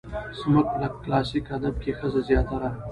[0.39, 2.69] زموږ په کلاسيک ادب کې ښځه زياتره